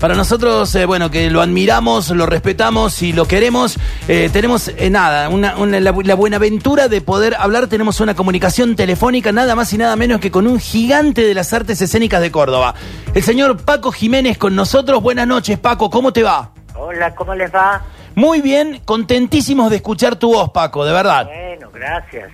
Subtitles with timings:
[0.00, 3.78] Para nosotros, eh, bueno, que lo admiramos, lo respetamos y lo queremos,
[4.08, 8.16] eh, tenemos eh, nada, una, una- la, la buena aventura de poder hablar, tenemos una
[8.16, 12.20] comunicación telefónica nada más y nada menos que con un gigante de las artes escénicas
[12.20, 12.74] de Córdoba.
[13.14, 15.00] El señor Paco Jiménez con nosotros.
[15.00, 16.50] Buenas noches, Paco, ¿cómo te va?
[16.74, 17.82] Hola, ¿cómo les va?
[18.16, 21.26] Muy bien, contentísimos de escuchar tu voz, Paco, de verdad.
[21.26, 22.32] Bueno, gracias.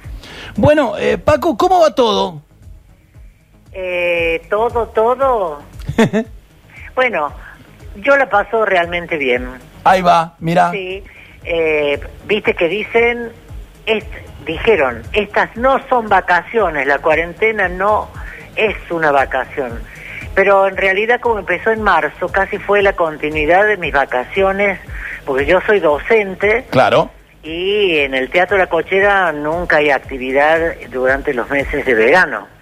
[0.56, 2.40] Bueno, eh, Paco, ¿cómo va todo?
[3.70, 5.58] Eh, todo, todo.
[6.98, 7.32] Bueno,
[7.98, 9.48] yo la paso realmente bien.
[9.84, 10.72] Ahí va, mira.
[10.72, 11.04] Sí.
[11.44, 13.30] Eh, Viste que dicen,
[14.44, 18.08] dijeron, estas no son vacaciones, la cuarentena no
[18.56, 19.80] es una vacación.
[20.34, 24.80] Pero en realidad como empezó en marzo, casi fue la continuidad de mis vacaciones,
[25.24, 26.66] porque yo soy docente.
[26.70, 27.12] Claro.
[27.44, 32.57] Y en el Teatro La Cochera nunca hay actividad durante los meses de verano.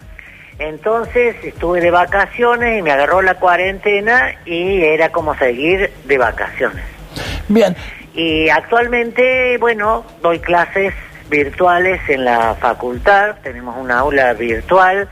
[0.59, 6.85] Entonces estuve de vacaciones y me agarró la cuarentena y era como seguir de vacaciones.
[7.49, 7.77] Bien.
[8.15, 10.95] Y actualmente, bueno, doy clases
[11.29, 15.09] virtuales en la facultad, tenemos una aula virtual,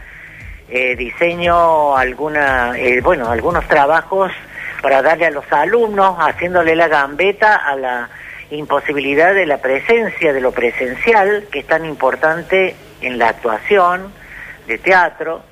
[0.70, 4.32] eh, diseño alguna, eh, bueno, algunos trabajos
[4.80, 8.08] para darle a los alumnos, haciéndole la gambeta a la
[8.50, 14.12] imposibilidad de la presencia, de lo presencial, que es tan importante en la actuación
[14.66, 15.42] de teatro.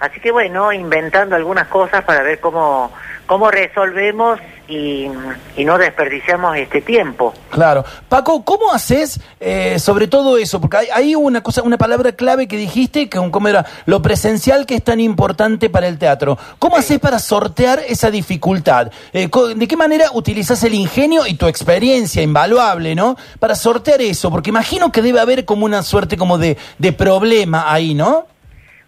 [0.00, 2.90] Así que bueno, inventando algunas cosas para ver cómo,
[3.26, 5.10] cómo resolvemos y,
[5.56, 7.34] y no desperdiciamos este tiempo.
[7.50, 7.84] Claro.
[8.08, 10.58] Paco, ¿cómo haces eh, sobre todo eso?
[10.58, 13.66] Porque hay, hay una cosa, una palabra clave que dijiste, que ¿cómo era?
[13.84, 16.38] Lo presencial que es tan importante para el teatro.
[16.58, 18.90] ¿Cómo haces para sortear esa dificultad?
[19.12, 23.18] Eh, ¿De qué manera utilizas el ingenio y tu experiencia invaluable, no?
[23.38, 27.70] Para sortear eso, porque imagino que debe haber como una suerte como de, de problema
[27.70, 28.26] ahí, ¿no?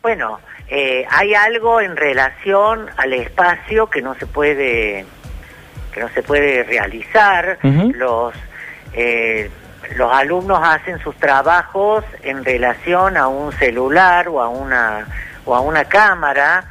[0.03, 5.06] Bueno, eh, hay algo en relación al espacio que no se puede
[5.94, 7.59] que no se puede realizar.
[7.62, 8.34] Los
[8.94, 9.48] eh,
[9.94, 15.06] los alumnos hacen sus trabajos en relación a un celular o a una
[15.44, 16.65] o a una cámara,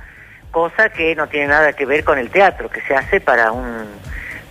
[0.52, 3.86] cosa que no tiene nada que ver con el teatro, que se hace para un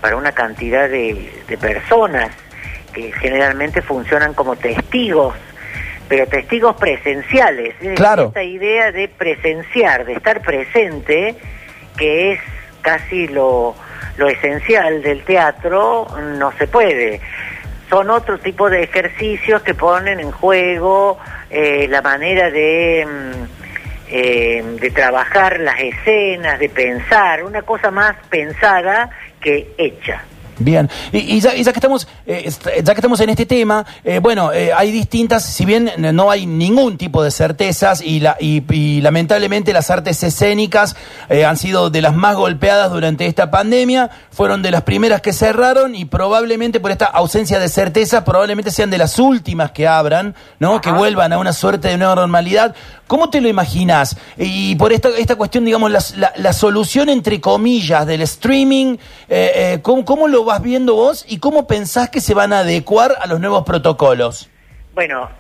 [0.01, 2.31] para una cantidad de, de personas
[2.95, 5.35] que generalmente funcionan como testigos
[6.11, 7.69] pero testigos presenciales.
[7.75, 8.25] Es decir, Claro.
[8.25, 11.37] Esta idea de presenciar, de estar presente,
[11.97, 12.41] que es
[12.83, 13.77] casi lo,
[14.17, 17.21] lo esencial del teatro, no se puede.
[17.89, 21.17] Son otro tipo de ejercicios que ponen en juego
[21.49, 23.45] eh, la manera de, mm,
[24.09, 29.11] eh, de trabajar las escenas, de pensar, una cosa más pensada
[29.41, 30.25] que hecha.
[30.63, 32.51] Bien, y, y ya, y ya que estamos, eh,
[32.85, 36.45] ya que estamos en este tema, eh, bueno, eh, hay distintas, si bien no hay
[36.45, 40.97] ningún tipo de certezas y, la, y, y lamentablemente las artes escénicas
[41.31, 45.33] eh, han sido de las más golpeadas durante esta pandemia, fueron de las primeras que
[45.33, 50.35] cerraron y probablemente por esta ausencia de certeza, probablemente sean de las últimas que abran,
[50.59, 50.83] ¿no?
[50.83, 52.75] Que vuelvan a una suerte de nueva normalidad.
[53.07, 54.17] ¿Cómo te lo imaginas?
[54.37, 59.81] Y por esta, esta cuestión, digamos, la, la- la solución entre comillas del streaming, eh,
[59.83, 63.29] ¿cómo, cómo lo vas viendo vos y cómo pensás que se van a adecuar a
[63.29, 64.51] los nuevos protocolos?
[64.95, 65.31] Bueno,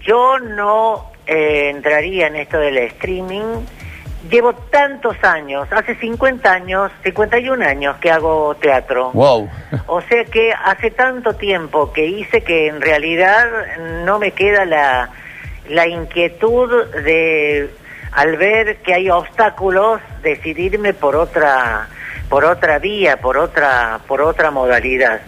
[0.00, 3.64] yo no eh, entraría en esto del streaming.
[4.30, 9.10] Llevo tantos años, hace 50 años, 51 años que hago teatro.
[9.14, 9.48] Wow.
[9.86, 13.46] O sea que hace tanto tiempo que hice que en realidad
[14.04, 15.08] no me queda la,
[15.70, 16.68] la inquietud
[17.04, 17.70] de,
[18.12, 21.88] al ver que hay obstáculos, decidirme por otra
[22.28, 25.20] por otra vía, por otra por otra modalidad.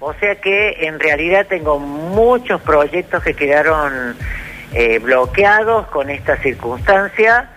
[0.00, 4.16] O sea que en realidad tengo muchos proyectos que quedaron
[4.72, 7.50] eh, bloqueados con esta circunstancia.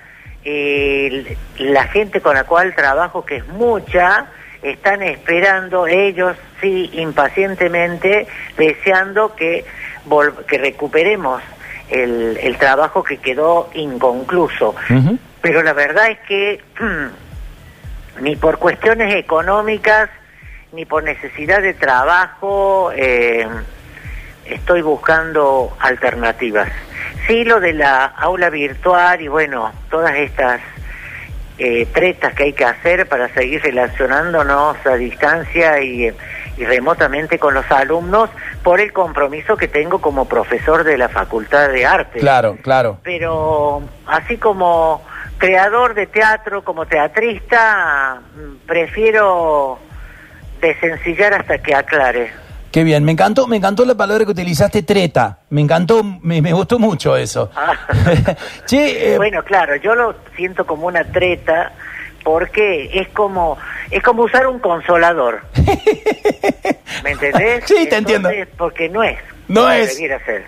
[0.44, 4.28] L- la gente con la cual trabajo, que es mucha,
[4.62, 8.28] están esperando ellos, sí, impacientemente,
[8.58, 9.66] deseando que,
[10.48, 11.42] que recuperemos
[11.90, 14.76] el, el trabajo que quedó inconcluso.
[15.42, 16.62] Pero la verdad es que
[18.22, 20.10] ni por cuestiones económicas,
[20.72, 23.48] ni por necesidad de trabajo, eh,
[24.46, 26.70] estoy buscando alternativas.
[27.28, 30.62] Sí, lo de la aula virtual y bueno, todas estas
[31.58, 36.14] eh, tretas que hay que hacer para seguir relacionándonos a distancia y,
[36.58, 38.30] y remotamente con los alumnos
[38.64, 43.00] por el compromiso que tengo como profesor de la Facultad de Arte Claro, claro.
[43.04, 45.04] pero así como
[45.40, 49.80] creador de teatro, como teatrista, mm, prefiero
[50.62, 52.32] desencillar hasta que aclare.
[52.72, 55.40] Qué bien, me encantó, me encantó la palabra que utilizaste, treta.
[55.50, 57.50] Me encantó, me, me gustó mucho eso.
[57.56, 57.74] Ah.
[58.68, 61.72] che, eh, Bueno, claro, yo lo siento como una treta
[62.24, 63.58] porque es como
[63.90, 65.42] es como usar un consolador.
[67.04, 67.64] ¿Me entendés?
[67.66, 68.30] Sí, te entiendo.
[68.56, 69.18] Porque no es.
[69.48, 70.00] No es.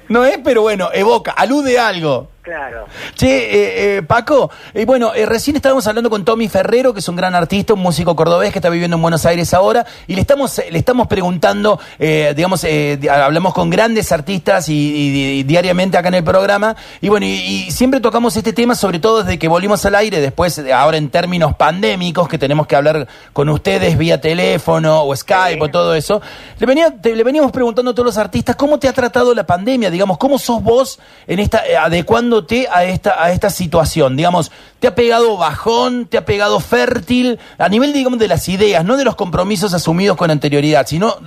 [0.10, 2.30] No es, pero bueno, evoca, alude a algo.
[2.42, 2.88] Claro.
[3.16, 7.08] Che, eh, eh, Paco, y bueno, eh, recién estábamos hablando con Tommy Ferrero, que es
[7.08, 10.22] un gran artista, un músico cordobés que está viviendo en Buenos Aires ahora, y le
[10.22, 12.66] estamos, le estamos preguntando, digamos,
[13.12, 18.36] hablamos con grandes artistas y, diariamente acá en el programa, y bueno, y, siempre tocamos
[18.36, 22.40] este tema, sobre todo desde que volvimos al aire, después, ahora en términos pandémicos, que
[22.40, 26.22] tenemos que hablar con ustedes vía teléfono o Skype o todo eso.
[26.58, 29.92] Le, venía, le veníamos preguntando a todos los artistas, ¿cómo te ha tratado la pandemia?
[29.92, 32.31] Digamos, ¿cómo sos vos en esta, adecuando
[32.72, 34.16] a esta, a esta situación?
[34.16, 38.84] Digamos, ¿te ha pegado bajón, te ha pegado fértil, a nivel, digamos, de las ideas,
[38.84, 41.18] no de los compromisos asumidos con anterioridad, sino,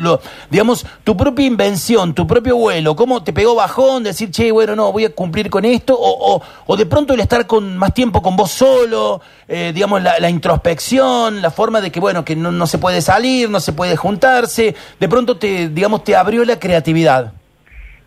[0.50, 4.02] digamos, tu propia invención, tu propio vuelo, ¿cómo te pegó bajón?
[4.02, 7.46] Decir, che, bueno, no, voy a cumplir con esto, o, o, de pronto el estar
[7.46, 12.24] con más tiempo con vos solo, eh, digamos, la, introspección, la forma de que, bueno,
[12.24, 16.16] que no, no se puede salir, no se puede juntarse, de pronto te, digamos, te
[16.16, 17.32] abrió la creatividad.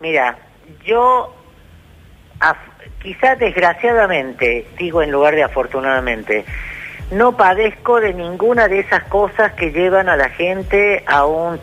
[0.00, 0.38] Mira,
[0.84, 1.34] yo
[3.02, 6.44] quizás desgraciadamente, digo en lugar de afortunadamente,
[7.10, 11.58] no padezco de ninguna de esas cosas que llevan a la gente a un,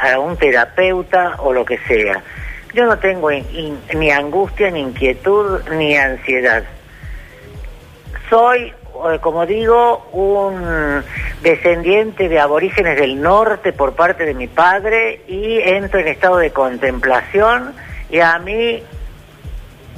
[0.00, 2.22] a un terapeuta o lo que sea.
[2.72, 6.62] Yo no tengo ni angustia, ni inquietud, ni ansiedad.
[8.28, 11.02] Soy, eh, como digo, un
[11.42, 16.52] descendiente de aborígenes del norte por parte de mi padre y entro en estado de
[16.52, 17.74] contemplación
[18.08, 18.84] y a mí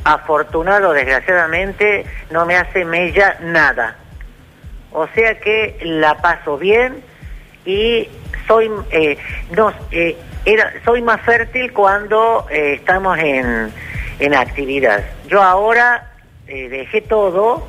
[0.05, 3.97] afortunado o desgraciadamente no me hace mella nada.
[4.93, 7.03] O sea que la paso bien
[7.65, 8.09] y
[8.47, 9.17] soy eh,
[9.57, 13.73] no eh, era soy más fértil cuando eh, estamos en,
[14.19, 15.05] en actividad.
[15.29, 16.09] Yo ahora
[16.47, 17.67] dejé todo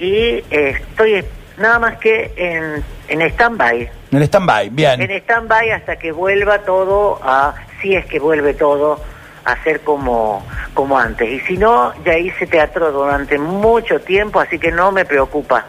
[0.00, 1.24] y estoy
[1.58, 3.88] nada más que en, en stand-by.
[4.10, 5.00] En stand-by, bien.
[5.00, 8.98] En stand-by hasta que vuelva todo a, si es que vuelve todo
[9.44, 10.44] hacer como,
[10.74, 11.28] como antes.
[11.28, 15.66] Y si no, ya hice teatro durante mucho tiempo, así que no me preocupa.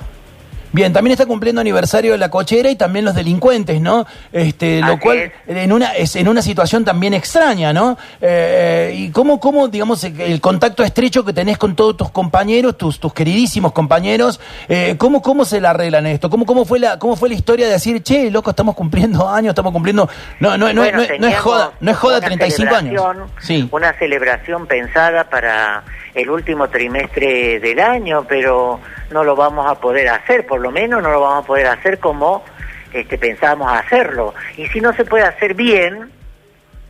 [0.74, 4.06] Bien, también está cumpliendo aniversario de la cochera y también los delincuentes, ¿no?
[4.32, 7.98] Este, lo cual en una es en una situación también extraña, ¿no?
[8.22, 13.00] Eh, y cómo, cómo, digamos, el contacto estrecho que tenés con todos tus compañeros, tus,
[13.00, 14.40] tus queridísimos compañeros,
[14.70, 16.30] eh, ¿cómo, cómo se la arreglan esto?
[16.30, 19.52] ¿Cómo, cómo fue la, cómo fue la historia de decir, che, loco, estamos cumpliendo años,
[19.52, 20.10] estamos cumpliendo,
[20.40, 23.04] no, no, no, no, no es joda, no es joda 35 años.
[23.42, 23.68] Sí.
[23.72, 28.80] Una celebración pensada para el último trimestre del año, pero
[29.12, 32.00] no lo vamos a poder hacer, por lo menos no lo vamos a poder hacer
[32.00, 32.44] como
[32.94, 34.34] este, pensábamos hacerlo.
[34.58, 36.12] Y si no se puede hacer bien,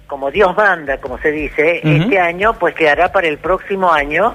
[0.08, 4.34] como Dios manda, como se dice, este año, pues quedará para el próximo año,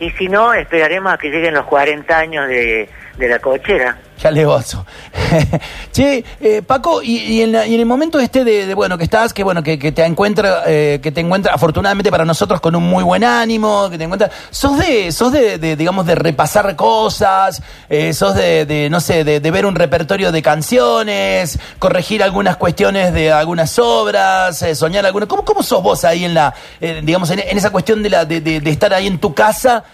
[0.00, 3.98] y si no, esperaremos a que lleguen los 40 años de, de la cochera.
[4.20, 4.86] Ya alevoso.
[5.92, 9.76] che, eh, Paco, y, en el momento este de, bueno que estás, que bueno que,
[9.76, 13.98] te encuentra, eh, que te encuentra afortunadamente para nosotros con un muy buen ánimo, que
[13.98, 19.24] te encuentra, sos de, sos de, digamos de repasar cosas, eh, sos de, no sé,
[19.24, 25.28] de, ver un repertorio de canciones, corregir algunas cuestiones de algunas obras, soñar algunas.
[25.28, 26.54] ¿Cómo, cómo sos vos ahí en la,
[27.02, 29.84] digamos en, esa cuestión de la, de, estar ahí en tu casa?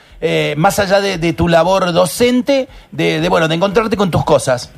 [0.56, 4.72] Más allá de, tu labor docente, de, bueno, de encontrarte con tus cosas?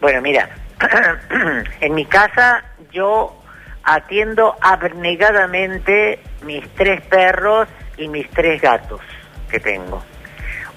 [0.00, 0.48] Bueno, mira,
[1.80, 3.34] en mi casa yo
[3.84, 9.00] atiendo abnegadamente mis tres perros y mis tres gatos
[9.50, 10.02] que tengo.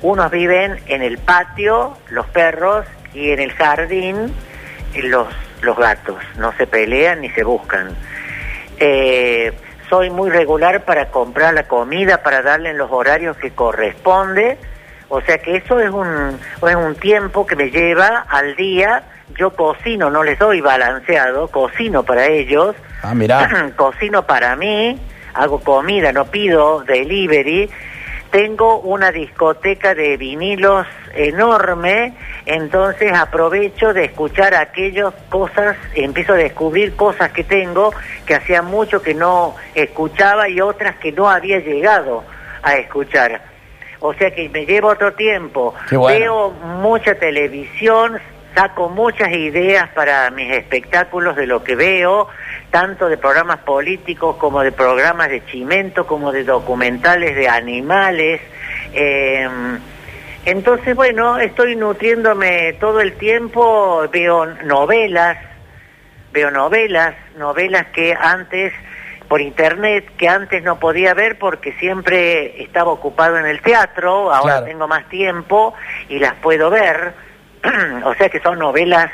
[0.01, 4.33] Unos viven en el patio, los perros, y en el jardín,
[4.95, 5.27] los,
[5.61, 6.17] los gatos.
[6.37, 7.95] No se pelean ni se buscan.
[8.79, 9.53] Eh,
[9.91, 14.57] soy muy regular para comprar la comida, para darle en los horarios que corresponde
[15.13, 19.03] o sea que eso es un, es un tiempo que me lleva al día.
[19.37, 22.77] Yo cocino, no les doy balanceado, cocino para ellos.
[23.03, 23.73] Ah, mira.
[23.75, 24.97] cocino para mí,
[25.33, 27.69] hago comida, no pido delivery.
[28.31, 32.13] Tengo una discoteca de vinilos enorme,
[32.45, 37.93] entonces aprovecho de escuchar aquellas cosas, empiezo a descubrir cosas que tengo
[38.25, 42.23] que hacía mucho que no escuchaba y otras que no había llegado
[42.63, 43.51] a escuchar
[44.01, 45.73] o sea que me llevo otro tiempo.
[45.89, 48.19] Veo mucha televisión,
[48.53, 52.27] saco muchas ideas para mis espectáculos de lo que veo,
[52.69, 58.41] tanto de programas políticos como de programas de chimento, como de documentales de animales.
[58.93, 59.79] Em,
[60.45, 65.37] entonces, bueno, estoy nutriéndome todo el tiempo, veo novelas,
[66.31, 68.73] veo novelas, novelas que antes
[69.31, 74.65] por internet que antes no podía ver porque siempre estaba ocupado en el teatro, ahora
[74.65, 75.73] tengo más tiempo
[76.09, 77.13] y las puedo ver.
[78.03, 79.11] o sea que son novelas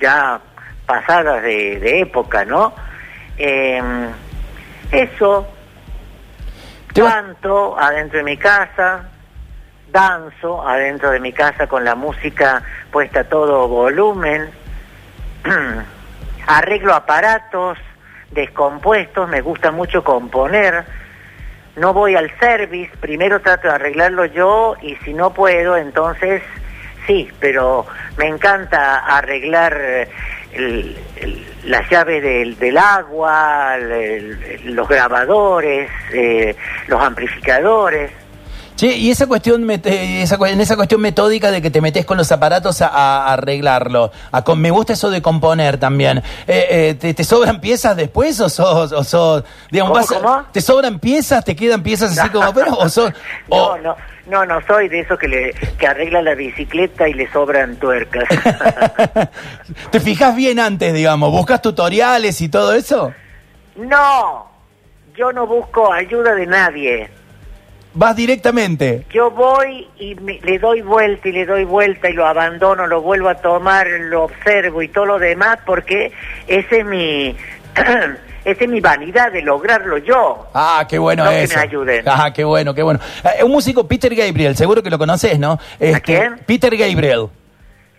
[0.00, 0.40] ya
[0.86, 2.74] pasadas de, de época, ¿no?
[3.38, 3.80] Eh,
[4.92, 5.46] eso,
[6.94, 9.08] canto adentro de mi casa,
[9.92, 14.50] danzo adentro de mi casa con la música puesta a todo volumen,
[16.46, 17.78] arreglo aparatos
[18.30, 20.84] descompuestos, me gusta mucho componer,
[21.76, 26.42] no voy al service, primero trato de arreglarlo yo y si no puedo, entonces
[27.06, 30.08] sí, pero me encanta arreglar eh,
[31.64, 33.76] la llave del, del agua,
[34.64, 36.54] los grabadores, eh,
[36.88, 38.10] los amplificadores.
[38.80, 42.32] Che, y esa cuestión, esa, en esa cuestión metódica de que te metes con los
[42.32, 46.22] aparatos a, a arreglarlo, a con- me gusta eso de componer también.
[46.46, 50.22] Eh, eh, ¿te, te sobran piezas después o sos, o sos digamos, ¿Cómo, vas a-
[50.38, 50.46] cómo?
[50.50, 53.12] ¿te sobran piezas, te quedan piezas así como, pero, o sos,
[53.50, 53.96] o- No, no,
[54.28, 58.24] no, no soy de esos que le que arregla la bicicleta y le sobran tuercas.
[59.90, 63.12] te fijas bien antes, digamos, buscas tutoriales y todo eso,
[63.76, 64.50] no,
[65.14, 67.10] yo no busco ayuda de nadie.
[67.94, 69.04] Vas directamente.
[69.12, 73.00] Yo voy y me- le doy vuelta y le doy vuelta y lo abandono, lo
[73.02, 76.12] vuelvo a tomar, lo observo y todo lo demás porque
[76.46, 77.36] ese es mi
[78.44, 80.46] esa es mi vanidad de lograrlo yo.
[80.54, 81.56] Ah, qué bueno No que eso.
[81.56, 82.02] me ayuden.
[82.06, 83.00] Ah, qué bueno, qué bueno.
[83.38, 85.58] Eh, un músico, Peter Gabriel, seguro que lo conoces, ¿no?
[85.78, 86.40] Este, quién?
[86.46, 87.28] Peter Gabriel.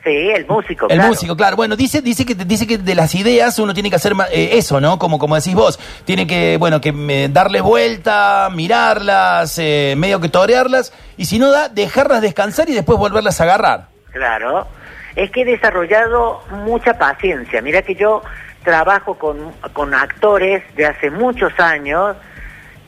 [0.04, 0.88] Sí, el músico.
[0.90, 1.10] El claro.
[1.10, 1.56] músico, claro.
[1.56, 4.82] Bueno, dice, dice que dice que de las ideas uno tiene que hacer eh, eso,
[4.82, 4.98] ¿no?
[4.98, 10.30] Como como decís vos, tiene que bueno que eh, darle vuelta, mirarlas, eh, medio que
[10.30, 13.88] torearlas y si no da, dejarlas descansar y después volverlas a agarrar.
[14.12, 14.68] Claro.
[15.16, 17.62] Es que he desarrollado mucha paciencia.
[17.62, 18.24] Mira que yo
[18.64, 22.16] trabajo con, con actores de hace muchos años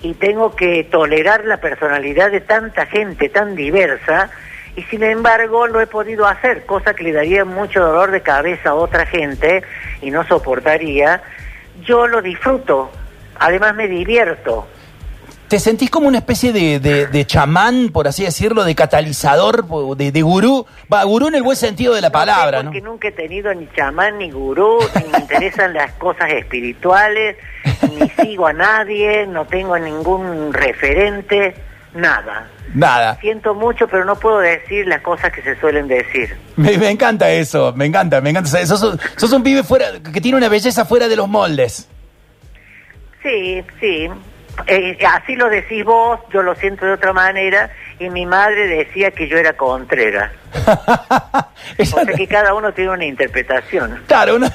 [0.01, 4.31] y tengo que tolerar la personalidad de tanta gente tan diversa
[4.75, 8.69] y sin embargo lo he podido hacer, cosa que le daría mucho dolor de cabeza
[8.69, 9.63] a otra gente
[10.01, 11.21] y no soportaría.
[11.85, 12.91] Yo lo disfruto,
[13.39, 14.67] además me divierto.
[15.47, 20.11] ¿Te sentís como una especie de, de- de chamán, por así decirlo, de catalizador, de,
[20.11, 20.65] de gurú?
[20.91, 22.71] Va, gurú en el buen sentido de la palabra, ¿no?
[22.71, 27.37] Porque nunca he tenido ni chamán ni gurú, ni me interesan las cosas espirituales,
[27.99, 31.53] ni sigo a nadie, no tengo ningún referente,
[31.93, 32.47] nada.
[32.73, 33.17] Nada.
[33.21, 36.35] Siento mucho, pero no puedo decir las cosas que se suelen decir.
[36.55, 38.49] Me, me encanta eso, me encanta, me encanta.
[38.49, 41.87] O sea, sos, sos un pibe fuera, que tiene una belleza fuera de los moldes.
[43.21, 44.09] Sí, sí.
[44.67, 49.11] Eh, así lo decís vos, yo lo siento de otra manera, y mi madre decía
[49.11, 50.31] que yo era contrera.
[51.79, 54.01] O sea que cada uno tiene una interpretación.
[54.05, 54.49] Claro, uno-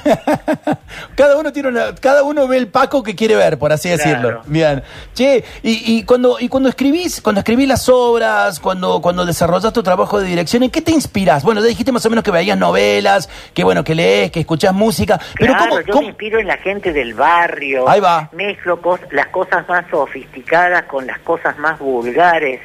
[1.15, 4.41] cada uno tiene una, cada uno ve el Paco que quiere ver, por así decirlo.
[4.45, 4.83] Bien.
[5.13, 9.81] Che, y, y cuando y cuando escribís, cuando escribís las obras, cuando cuando desarrollas tu
[9.83, 11.43] trabajo de dirección, ¿en qué te inspiras?
[11.43, 14.73] Bueno, ya dijiste más o menos que veías novelas, que bueno, que lees, que escuchás
[14.73, 17.89] música, pero claro, ¿cómo, yo cómo- me inspiro en la gente del barrio.
[17.89, 18.29] Ahí va.
[18.33, 22.61] Mezclo cos- las cosas más sofisticadas con las cosas más vulgares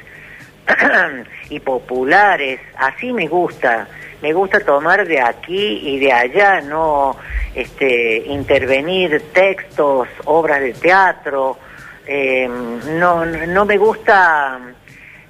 [1.51, 2.61] y populares.
[2.77, 3.89] Así me gusta.
[4.23, 7.17] Me gusta tomar de aquí y de allá, no
[7.55, 11.59] este, intervenir textos, obras de teatro.
[12.07, 14.61] Eh, no, no me gusta,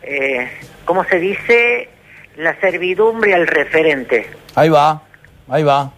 [0.02, 0.48] eh,
[0.84, 1.88] ¿cómo se dice?
[2.36, 4.30] La servidumbre al referente.
[4.54, 5.02] Ahí va,
[5.48, 5.92] ahí va.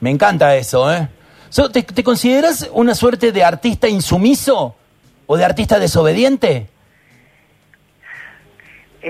[0.00, 1.08] Me encanta eso, ¿eh?
[1.72, 4.76] ¿te, te consideras una suerte de artista insumiso
[5.26, 6.68] o de artista desobediente?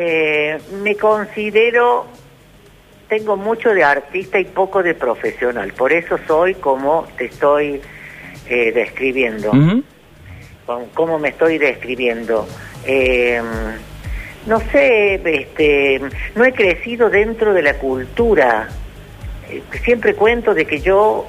[0.01, 2.07] Eh, me considero,
[3.09, 7.81] tengo mucho de artista y poco de profesional, por eso soy como te estoy
[8.49, 9.51] eh, describiendo,
[10.67, 12.47] con cómo me estoy describiendo.
[12.87, 13.43] Eh,
[14.47, 16.01] no sé, este,
[16.37, 18.69] no he crecido dentro de la cultura.
[19.83, 21.27] Siempre cuento de que yo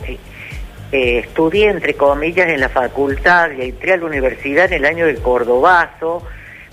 [0.92, 5.08] eh, estudié, entre comillas, en la facultad y entré a la universidad en el año
[5.08, 6.24] del Cordobazo,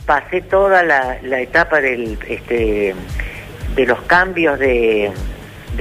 [0.06, 2.94] pasé toda la, etapa este,
[3.74, 5.12] de los cambios de,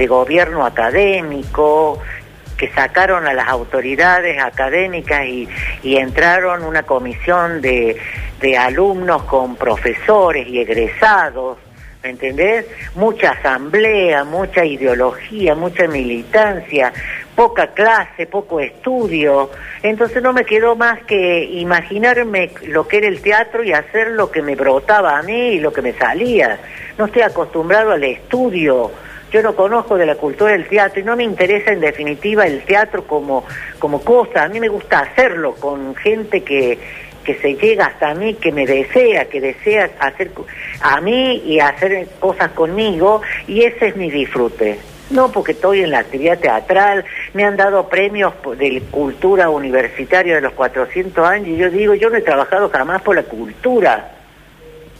[0.08, 2.00] gobierno académico,
[2.58, 5.48] que sacaron a las autoridades académicas y,
[5.82, 7.96] y entraron una comisión de,
[8.40, 11.58] de alumnos con profesores y egresados,
[12.02, 12.66] ¿me entendés?
[12.94, 16.92] Mucha asamblea, mucha ideología, mucha militancia,
[17.36, 19.50] poca clase, poco estudio.
[19.82, 24.30] Entonces no me quedó más que imaginarme lo que era el teatro y hacer lo
[24.32, 26.58] que me brotaba a mí y lo que me salía.
[26.98, 28.90] No estoy acostumbrado al estudio.
[29.30, 32.62] Yo no conozco de la cultura del teatro y no me interesa en definitiva el
[32.62, 33.44] teatro como,
[33.78, 34.44] como cosa.
[34.44, 36.78] A mí me gusta hacerlo con gente que,
[37.22, 40.30] que se llega hasta mí, que me desea, que desea hacer
[40.80, 44.78] a mí y hacer cosas conmigo, y ese es mi disfrute.
[45.10, 50.40] No, porque estoy en la actividad teatral, me han dado premios de cultura universitaria de
[50.40, 54.12] los 400 años, y yo digo, yo no he trabajado jamás por la cultura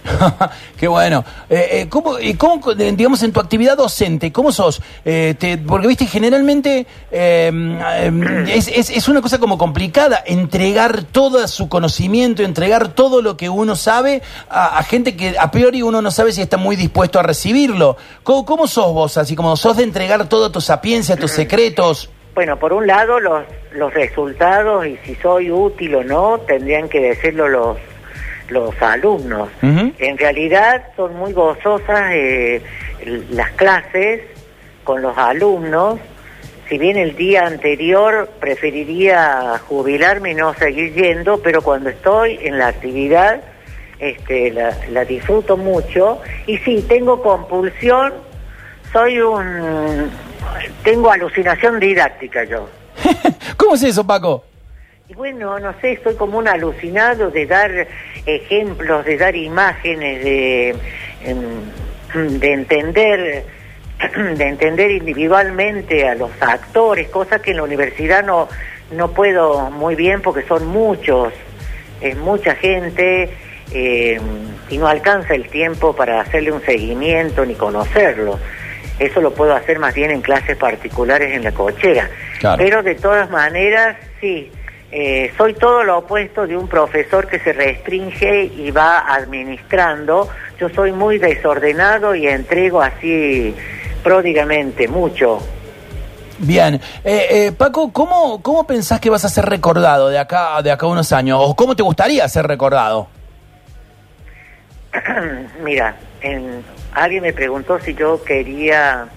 [0.79, 1.25] Qué bueno.
[1.49, 4.81] Eh, eh, ¿cómo, y cómo, digamos, en tu actividad docente, cómo sos?
[5.05, 11.69] Eh, porque, viste, generalmente em, em, es, es, una cosa como complicada entregar todo su
[11.69, 16.33] conocimiento, entregar todo lo que uno sabe a, gente que a priori uno no sabe
[16.33, 17.97] si está muy dispuesto a recibirlo.
[18.23, 22.11] ¿Cómo, cómo sos vos, así como sos de entregar toda tu sapiencia, tus secretos?
[22.35, 27.01] Bueno, por un lado, los, los resultados y si soy útil o no, tendrían que
[27.01, 27.79] decirlo los
[28.49, 29.49] los alumnos.
[29.62, 32.62] En realidad son muy gozosas eh,
[33.31, 34.23] las clases
[34.85, 35.99] con los alumnos.
[36.69, 42.59] Si bien el día anterior preferiría jubilarme y no seguir yendo, pero cuando estoy en
[42.59, 43.41] la actividad
[43.99, 46.21] este, la, disfruto mucho.
[46.47, 48.12] Y sí, tengo compulsión,
[48.93, 50.11] soy un...
[50.85, 52.69] tengo alucinación didáctica yo.
[53.57, 54.45] ¿Cómo es eso, Paco?
[55.09, 57.87] Y bueno, no sé, estoy como un alucinado de dar
[58.27, 60.71] ejemplos, de dar imágenes, de,
[61.25, 63.45] em, de entender
[64.37, 68.49] de entender individualmente a los actores, cosas que en la universidad no,
[68.91, 71.33] no puedo muy bien porque son muchos,
[72.01, 73.31] es mucha gente
[73.73, 74.21] em,
[74.69, 78.41] y no alcanza el tiempo para hacerle un seguimiento ni conocerlo.
[78.99, 82.11] Eso lo puedo hacer más bien en clases particulares en la cochera.
[82.57, 84.51] Pero de todas maneras, sí,
[84.99, 90.31] eh, soy todo lo opuesto de un profesor que se restringe y va administrando.
[90.59, 93.55] Yo soy muy desordenado y entrego así
[94.03, 95.38] pródigamente, mucho.
[96.38, 100.71] Bien, eh, eh, Paco, ¿cómo, ¿cómo pensás que vas a ser recordado de acá, de
[100.71, 101.41] acá a unos años?
[101.43, 103.09] ¿O cómo te gustaría ser recordado?
[105.62, 109.09] Mira, en, alguien me preguntó si yo quería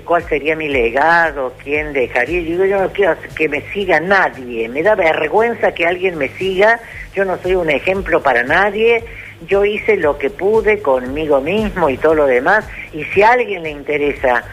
[0.00, 2.40] cuál sería mi legado, quién dejaría.
[2.40, 6.28] Yo digo, yo no quiero que me siga nadie, me da vergüenza que alguien me
[6.28, 6.80] siga,
[7.14, 9.04] yo no soy un ejemplo para nadie,
[9.46, 13.62] yo hice lo que pude conmigo mismo y todo lo demás, y si a alguien
[13.62, 14.44] le interesa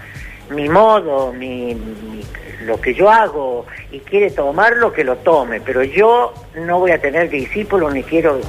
[0.49, 1.75] mi modo, mi,
[2.63, 7.01] lo que yo hago y quiere tomarlo, que lo tome, pero yo no voy a
[7.01, 8.39] tener discípulos ni quiero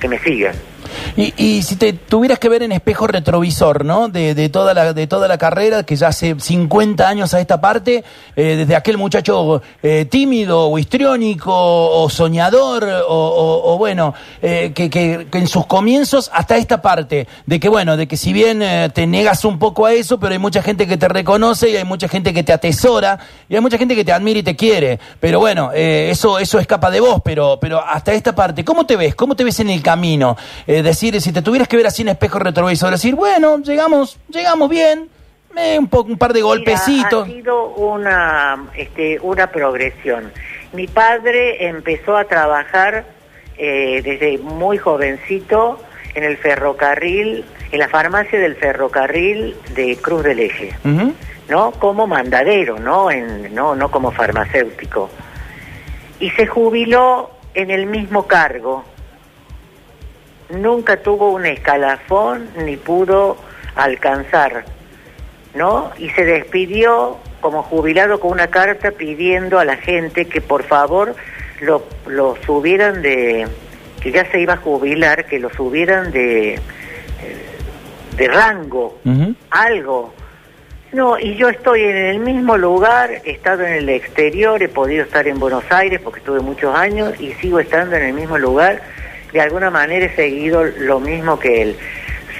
[0.00, 0.54] que me sigan.
[1.16, 4.08] Y, y, si te tuvieras que ver en espejo retrovisor, ¿no?
[4.08, 7.60] De, de, toda, la, de toda la carrera, que ya hace 50 años a esta
[7.60, 8.04] parte,
[8.36, 15.26] eh, desde aquel muchacho eh, tímido o histriónico o soñador, o, bueno, eh, que, que,
[15.32, 19.44] en sus comienzos hasta esta parte, de que bueno, de que si bien te negas
[19.44, 22.32] un poco a eso, pero hay mucha gente que te reconoce y hay mucha gente
[22.32, 24.98] que te atesora y hay mucha gente que te admira y te quiere.
[25.20, 29.14] Pero bueno, eso, eso escapa de vos, pero, pero hasta esta parte, ¿cómo te ves?
[29.14, 30.36] ¿Cómo te ves en el camino?
[30.84, 35.08] Decir, si te tuvieras que ver así en espejo retrovisor, decir, bueno, llegamos, llegamos bien,
[35.56, 37.28] eh, un, un par de golpecitos.
[37.28, 40.32] ha sido una, este, una progresión.
[40.72, 43.04] Mi padre empezó a trabajar
[43.58, 45.78] eh, desde muy jovencito
[46.14, 50.74] en el ferrocarril, en la farmacia del ferrocarril de Cruz del Eje,
[51.48, 51.72] ¿no?
[51.72, 53.10] Como mandadero, ¿no?
[53.10, 55.10] En, no, no como farmacéutico.
[56.20, 58.84] Y se jubiló en el mismo cargo
[60.52, 63.36] nunca tuvo un escalafón ni pudo
[63.74, 64.64] alcanzar,
[65.54, 65.90] ¿no?
[65.98, 71.14] Y se despidió como jubilado con una carta pidiendo a la gente que por favor
[71.60, 73.46] lo, lo subieran de,
[74.00, 76.58] que ya se iba a jubilar, que lo subieran de,
[78.16, 78.98] de rango,
[79.50, 80.14] algo.
[80.92, 85.04] No, y yo estoy en el mismo lugar, he estado en el exterior, he podido
[85.04, 88.82] estar en Buenos Aires porque estuve muchos años y sigo estando en el mismo lugar
[89.32, 91.76] de alguna manera he seguido lo mismo que él.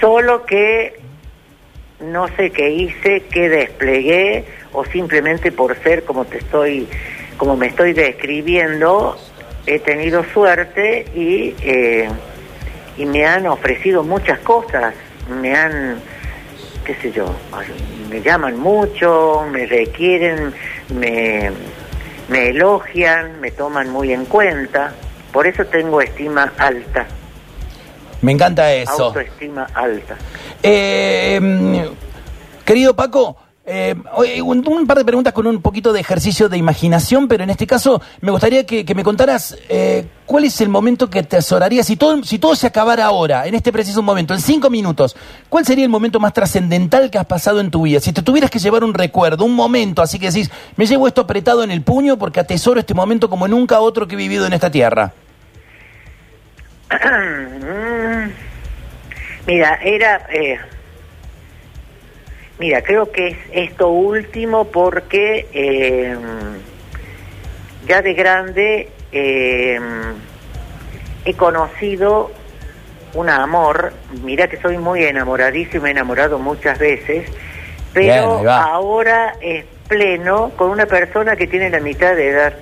[0.01, 1.01] Solo que
[2.01, 6.89] no sé qué hice, qué desplegué, o simplemente por ser como te estoy,
[7.37, 9.17] como me estoy describiendo,
[9.67, 12.09] he tenido suerte y, eh,
[12.99, 14.95] y me han ofrecido muchas cosas,
[15.41, 16.01] me han,
[16.85, 17.27] qué sé yo,
[18.11, 20.53] me llaman mucho, me requieren,
[20.95, 21.51] me,
[22.29, 24.95] me elogian, me toman muy en cuenta.
[25.33, 27.07] Por eso tengo estima alta.
[28.21, 29.07] Me encanta eso.
[29.07, 30.17] Autoestima alta.
[30.63, 31.91] Eh,
[32.65, 33.95] querido Paco, eh,
[34.43, 38.03] un, par de preguntas con un poquito de ejercicio de imaginación, pero en este caso
[38.21, 42.41] me gustaría que, me contaras eh, cuál es el momento que te si todo, si
[42.41, 45.15] todo se acabara ahora, en este preciso momento, en cinco minutos,
[45.49, 48.01] ¿cuál sería el momento más trascendental que has pasado en tu vida?
[48.01, 51.21] Si te tuvieras que llevar un recuerdo, un momento, así que decís, me llevo esto
[51.21, 54.55] apretado en el puño porque atesoro este momento como nunca otro que he vivido en
[54.55, 55.13] esta tierra.
[59.47, 60.27] Mira, era...
[60.31, 60.59] eh,
[62.59, 66.17] mira, creo que es esto último porque eh,
[67.87, 69.81] ya de grande eh,
[71.25, 72.31] he conocido
[73.15, 73.93] un amor.
[74.23, 75.05] Mira que soy muy
[75.81, 77.29] me he enamorado muchas veces,
[77.93, 82.55] pero ahora es pleno con una persona que tiene la mitad de edad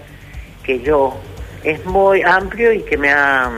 [0.65, 1.15] que yo.
[1.63, 3.51] Es muy amplio y que me ha,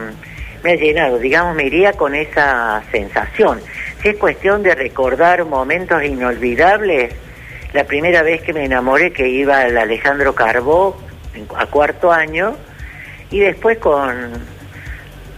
[0.62, 3.60] me ha llenado, digamos, me iría con esa sensación.
[4.02, 7.14] Si es cuestión de recordar momentos inolvidables,
[7.72, 10.96] la primera vez que me enamoré que iba al Alejandro Carbó
[11.56, 12.54] a cuarto año
[13.30, 14.32] y después con,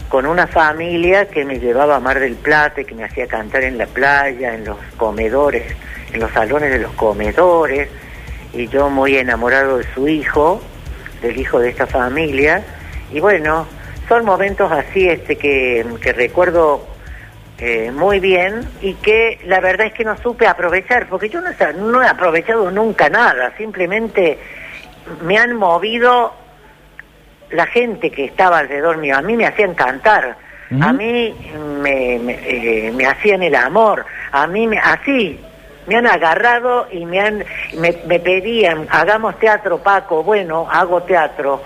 [0.08, 3.62] con una familia que me llevaba a Mar del Plata y que me hacía cantar
[3.62, 5.64] en la playa, en los comedores,
[6.12, 7.88] en los salones de los comedores
[8.52, 10.60] y yo muy enamorado de su hijo,
[11.22, 12.64] del hijo de esta familia
[13.12, 13.66] y bueno,
[14.08, 16.86] son momentos así este que, que recuerdo
[17.58, 21.50] eh, muy bien y que la verdad es que no supe aprovechar, porque yo no,
[21.90, 24.38] no he aprovechado nunca nada, simplemente
[25.22, 26.34] me han movido
[27.50, 30.36] la gente que estaba alrededor mío, a mí me hacían cantar,
[30.80, 31.32] a mí
[31.80, 35.38] me, me, eh, me hacían el amor, a mí me, así,
[35.86, 37.44] me han agarrado y me han
[37.78, 41.62] me, me pedían, hagamos teatro Paco, bueno, hago teatro,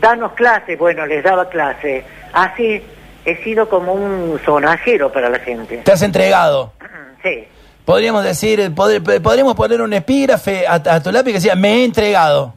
[0.00, 2.82] danos clase, bueno, les daba clase, así
[3.24, 5.78] he sido como un sonajero para la gente.
[5.78, 6.72] Te has entregado.
[7.22, 7.48] Sí.
[7.84, 11.84] Podríamos decir, pod- podríamos poner un epígrafe a, a tu lápiz que decía, me he
[11.84, 12.54] entregado.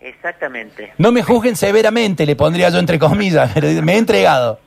[0.00, 0.92] Exactamente.
[0.96, 4.58] No me juzguen severamente, le pondría yo entre comillas, pero me he entregado.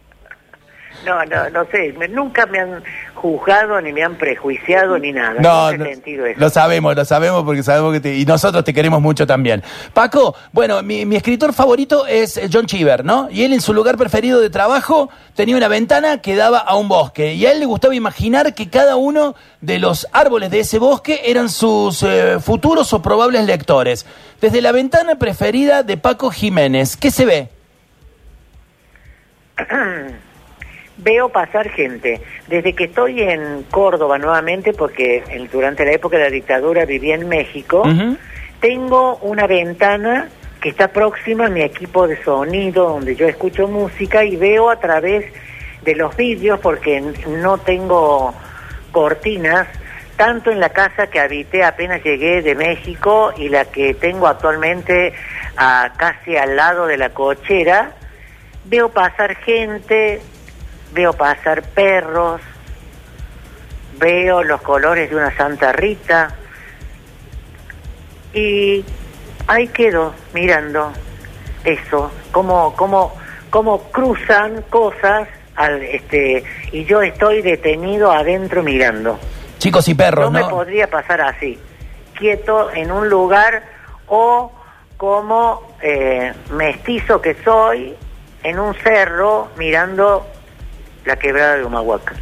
[1.06, 2.84] No, no, no sé, nunca me han
[3.21, 5.39] juzgado, ni me han prejuiciado, ni nada.
[5.39, 6.39] No, no, sentido eso.
[6.39, 9.62] lo sabemos, lo sabemos porque sabemos que te, y nosotros te queremos mucho también.
[9.93, 13.29] Paco, bueno, mi, mi escritor favorito es John Cheever, ¿no?
[13.31, 16.88] Y él en su lugar preferido de trabajo tenía una ventana que daba a un
[16.88, 20.79] bosque y a él le gustaba imaginar que cada uno de los árboles de ese
[20.79, 24.07] bosque eran sus eh, futuros o probables lectores.
[24.41, 27.49] Desde la ventana preferida de Paco Jiménez, ¿qué se ve?
[30.97, 32.21] Veo pasar gente.
[32.47, 37.12] Desde que estoy en Córdoba nuevamente, porque en- durante la época de la dictadura viví
[37.12, 37.84] en México,
[38.60, 40.30] tengo una ventana
[40.62, 44.80] que está próxima a mi equipo de sonido, donde yo escucho música y veo a
[44.80, 45.25] través
[45.82, 48.36] de los vídeos, porque no tengo
[48.91, 49.67] cortinas,
[50.17, 55.13] tanto en la casa que habité apenas llegué de México y la que tengo actualmente
[55.58, 57.93] a, casi al lado de la cochera,
[58.65, 60.21] veo pasar gente,
[60.93, 62.41] veo pasar perros,
[63.97, 66.36] veo los colores de una Santa Rita
[68.34, 68.84] y
[69.47, 70.91] ahí quedo mirando
[71.63, 73.13] eso, cómo, cómo,
[73.49, 79.19] cómo cruzan cosas al, este, y yo estoy detenido adentro mirando.
[79.60, 80.45] Chicos y perros, No ¿no?
[80.45, 81.60] me podría pasar así,
[82.17, 83.63] quieto en un lugar
[84.08, 84.51] o
[84.97, 87.95] como eh, mestizo que soy
[88.43, 90.25] en un cerro mirando
[91.05, 92.15] la quebrada de Humahuaca.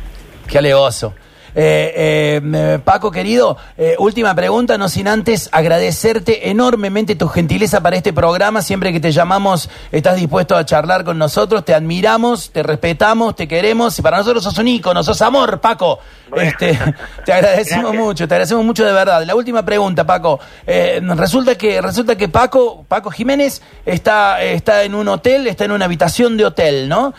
[0.48, 1.14] Qué alegoso.
[1.56, 7.82] Eh, eh, eh, Paco, querido, eh, última pregunta, no sin antes agradecerte enormemente tu gentileza
[7.82, 8.62] para este programa.
[8.62, 11.66] Siempre que te llamamos, estás dispuesto a charlar con nosotros.
[11.66, 13.98] Te admiramos, te respetamos, te queremos.
[14.00, 16.00] Y para nosotros sos un ícono, sos amor, Paco.
[16.30, 16.50] Bueno.
[16.50, 16.78] Este,
[17.26, 18.06] te agradecemos Gracias.
[18.06, 19.24] mucho, te agradecemos mucho de verdad.
[19.26, 20.40] La última pregunta, Paco.
[20.66, 25.86] Resulta que resulta que Paco Paco Jiménez está está en un hotel, está en una
[25.86, 27.14] habitación de hotel, ¿no?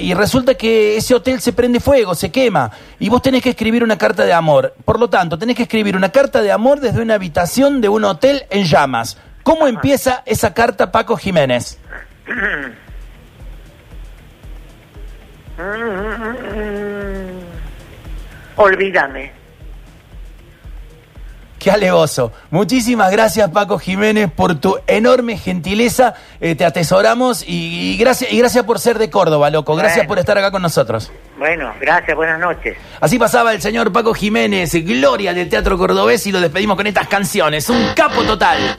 [0.00, 3.82] Y resulta que ese hotel se prende fuego, se quema, y vos tenés que escribir
[3.84, 4.74] una carta de amor.
[4.84, 8.04] Por lo tanto, tenés que escribir una carta de amor desde una habitación de un
[8.04, 9.18] hotel en llamas.
[9.42, 11.78] ¿Cómo empieza esa carta, Paco Jiménez?
[18.56, 19.32] Olvídame.
[21.58, 22.30] Qué alegoso.
[22.50, 26.14] Muchísimas gracias, Paco Jiménez, por tu enorme gentileza.
[26.40, 29.74] Eh, te atesoramos y, y gracias, y gracias por ser de Córdoba, loco.
[29.74, 30.08] Gracias Bueno.
[30.08, 31.10] por estar acá con nosotros.
[31.36, 32.76] Bueno, gracias, buenas noches.
[33.00, 37.08] Así pasaba el señor Paco Jiménez, gloria del teatro cordobés, y lo despedimos con estas
[37.08, 37.68] canciones.
[37.70, 38.78] Un capo total.